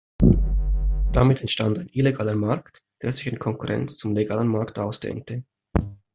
[1.11, 5.43] Damit entstand ein illegaler Markt, der sich in Konkurrenz zum legalen Markt ausdehnte.